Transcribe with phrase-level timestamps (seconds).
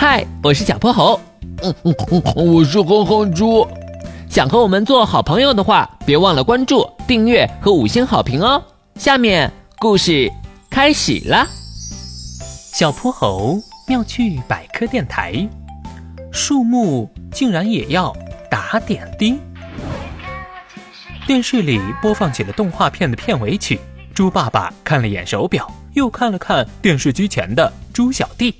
[0.00, 1.20] 嗨，我是小泼猴。
[1.62, 3.68] 嗯嗯嗯，我是哼哼猪。
[4.30, 8.64] 想和我们做好朋友的话，别忘了关注、订阅和五星好评哦。
[8.94, 10.32] 下面故事
[10.70, 11.46] 开始了。
[12.72, 15.46] 小泼猴妙趣百科电台，
[16.32, 18.10] 树木竟然也要
[18.50, 19.38] 打点滴。
[21.26, 23.78] 电视里播放起了动画片的片尾曲。
[24.14, 28.54] 猪爸爸看了眼手表，又看了看电视机前的猪小弟。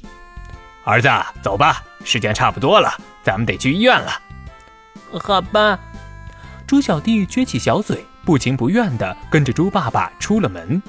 [0.85, 1.09] 儿子，
[1.43, 4.13] 走吧，时间差不多了，咱们得去医院了。
[5.13, 5.79] 好吧。
[6.67, 10.81] 猪小弟撅起小嘴，不情不愿地跟着猪爸爸出了门。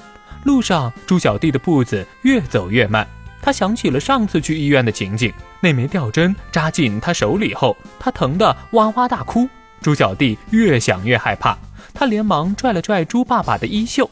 [0.44, 3.06] 路上，猪小弟的步子越走越慢。
[3.40, 9.48] 他想起了上次去医院的情景，那枚吊针扎进他手里后，他疼得哇哇大哭。
[9.80, 11.58] 猪小弟越想越害怕，
[11.92, 14.08] 他连忙拽了拽猪爸爸的衣袖：“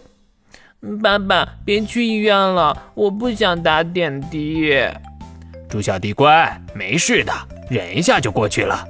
[1.01, 4.73] 爸爸，别去医院了，我不想打点滴。”
[5.71, 7.33] 猪小弟乖，没事的，
[7.71, 8.85] 忍一下就过去了。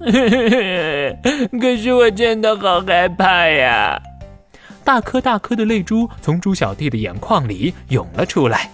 [1.60, 4.02] 可是我真的好害怕呀！
[4.82, 8.68] 大颗大颗的泪珠从猪小弟的眼眶里涌了出来。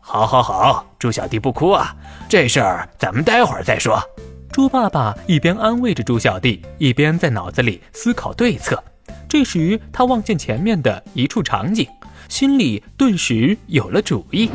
[0.00, 1.94] 好，好，好，猪小弟不哭啊，
[2.28, 4.02] 这事儿咱们待会儿再说。
[4.50, 8.82] 猪爸爸一边安慰着猪小弟，一边在脑子里思考对策。
[9.28, 11.86] 这时，他望见前面的一处场景，
[12.28, 14.50] 心里顿时有了主意。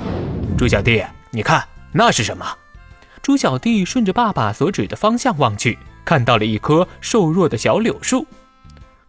[0.58, 1.64] 猪小弟，你看。
[1.92, 2.46] 那是什么？
[3.22, 8.26] 猪小弟顺着爸爸所指的方向望去，看到了一棵瘦弱的小柳树。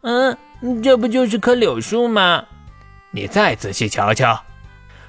[0.02, 0.36] 嗯，
[0.82, 2.44] 这不就是棵柳树吗？
[3.12, 4.42] 你再仔细瞧瞧。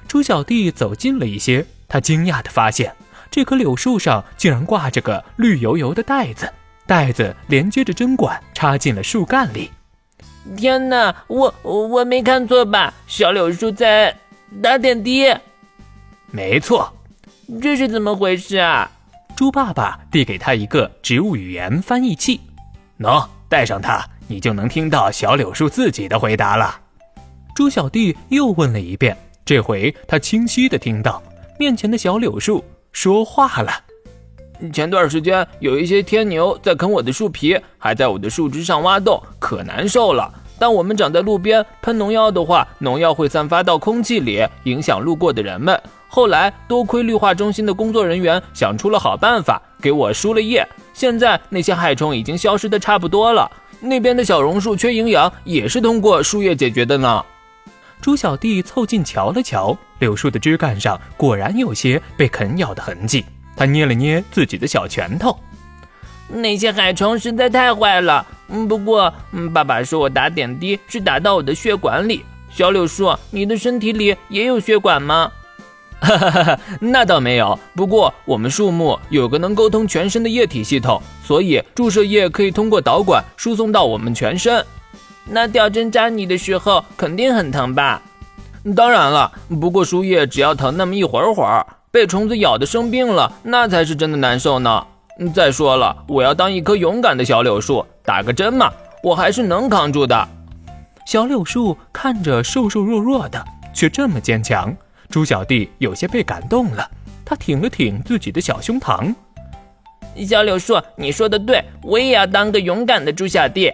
[0.06, 2.94] 猪小弟走近了一些，他惊讶地发现，
[3.30, 6.50] 这棵柳树上竟然挂着个绿油油的袋子，
[6.86, 9.70] 袋子连接着针管，插进了树干里。
[10.56, 12.94] 天哪，我我没看错吧？
[13.06, 14.16] 小柳树在
[14.62, 15.34] 打点滴。
[16.30, 16.93] 没错。
[17.60, 18.90] 这是怎么回事啊？
[19.36, 22.40] 猪爸爸递给他一个植物语言翻译器，
[23.00, 26.80] 喏，带上它，你就能听到小柳树自己的回答了。
[27.54, 31.22] 猪小弟又问了一遍，这回他清晰的听到
[31.58, 33.72] 面前的小柳树说话了。
[34.72, 40.32] 前段时间有一些天牛在啃我的树皮，还在我的树枝上挖洞，可难受了。
[40.56, 45.78] 但我们长在路边，喷农药的话，农药会散发到空气里，影响路过的人们。
[46.14, 50.64] 后来多亏绿化中心的工作人员想出了好办法，给我输了液。
[50.92, 53.50] 现在那些害虫已经消失的差不多了。
[53.80, 57.20] 那边的小榕树缺营养，也是通过输液解决的呢。
[58.00, 63.24] 猪小弟凑近瞧了瞧，柳树的枝干上果然有些被啃咬的痕迹。
[63.56, 65.36] 他捏了捏自己的小拳头，
[66.28, 68.24] 那些害虫实在太坏了。
[68.50, 72.24] 嗯，不过，嗯，爸爸说我打点滴是打到我的血管里。
[72.52, 75.32] 小柳树，你的身体里也有血管吗？
[76.04, 77.58] 哈哈哈那倒没有。
[77.74, 84.64] 不过我们树木有个能沟通全身的液体系统，所以注射液可以通过导管输送到我们全身。
[85.26, 88.02] 那吊针扎你的时候肯定很疼吧？
[88.76, 94.86] 当然了，不过输液只要疼那么一会儿会儿，被虫子咬的生病了，那才是真的难受呢。
[95.34, 98.70] 再说了，我要当一棵勇敢的小柳树，打个针嘛，
[99.02, 100.28] 我还是能扛住的。
[101.06, 104.74] 小柳树看着瘦瘦弱弱的，却这么坚强。
[105.10, 106.90] 猪小弟有些被感动了，
[107.24, 109.14] 他挺了挺自己的小胸膛。
[110.26, 113.72] 小柳树，你说的对，我也要当个勇敢的猪小弟。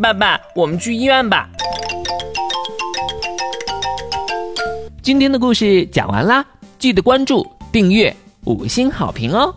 [0.00, 1.48] 爸爸，我们去医院吧。
[5.02, 6.44] 今天的故事讲完啦，
[6.78, 9.54] 记得关注、订阅、五星好评哦。